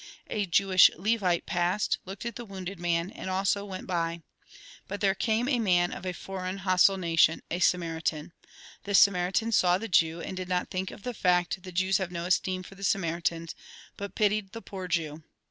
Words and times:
A 0.31 0.47
Jewish 0.47 0.89
Levite 0.97 1.45
passed, 1.45 1.99
looked 2.05 2.25
at 2.25 2.35
the 2.35 2.43
wounded 2.43 2.79
man, 2.79 3.11
and 3.11 3.29
also 3.29 3.63
went 3.63 3.85
by. 3.85 4.23
But 4.87 4.99
there 4.99 5.13
came 5.13 5.47
a 5.47 5.59
man 5.59 5.91
of 5.93 6.07
a 6.07 6.11
foreign, 6.13 6.57
hostile 6.65 6.97
nation, 6.97 7.43
a 7.51 7.59
Samaritan. 7.59 8.33
This 8.85 8.97
Samaritan 8.97 9.51
saw 9.51 9.77
the 9.77 9.87
Jew, 9.87 10.19
and 10.19 10.35
did 10.35 10.49
not 10.49 10.71
think 10.71 10.89
of 10.89 11.03
the 11.03 11.13
fact 11.13 11.61
that 11.61 11.71
Jews 11.73 11.99
have 11.99 12.11
no 12.11 12.25
esteem 12.25 12.63
for 12.63 12.73
the 12.73 12.83
Samaritans, 12.83 13.53
but 13.95 14.15
pitied 14.15 14.53
the 14.53 14.61
poor 14.63 14.87
Jew. 14.87 15.21